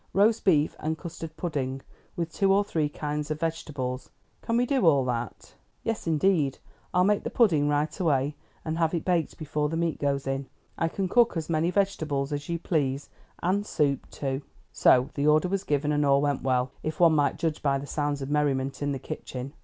"Roast 0.13 0.43
beef, 0.43 0.75
and 0.79 0.97
custard 0.97 1.37
pudding, 1.37 1.83
with 2.15 2.33
two 2.33 2.51
or 2.51 2.63
three 2.63 2.89
kinds 2.89 3.29
of 3.29 3.39
vegetables. 3.39 4.09
Can 4.41 4.57
we 4.57 4.65
do 4.65 4.83
all 4.87 5.05
that?" 5.05 5.53
"Yes, 5.83 6.07
indeed. 6.07 6.57
I'll 6.91 7.03
make 7.03 7.21
the 7.23 7.29
pudding 7.29 7.67
right 7.69 7.99
away, 7.99 8.35
and 8.65 8.79
have 8.79 8.95
it 8.95 9.05
baked 9.05 9.37
before 9.37 9.69
the 9.69 9.77
meat 9.77 9.99
goes 9.99 10.25
in. 10.25 10.47
I 10.75 10.87
can 10.87 11.07
cook 11.07 11.37
as 11.37 11.51
many 11.51 11.69
vegetables 11.69 12.33
as 12.33 12.49
you 12.49 12.57
please, 12.57 13.09
and 13.43 13.63
soup 13.63 14.09
too." 14.09 14.41
So 14.73 15.11
the 15.13 15.27
order 15.27 15.47
was 15.49 15.63
given 15.63 15.91
and 15.91 16.03
all 16.03 16.19
went 16.23 16.41
well, 16.41 16.71
if 16.81 16.99
one 16.99 17.13
might 17.13 17.37
judge 17.37 17.61
by 17.61 17.77
the 17.77 17.85
sounds 17.85 18.23
of 18.23 18.29
merriment 18.31 18.81
in 18.81 18.93
the 18.93 18.97
kitchen. 18.97 19.53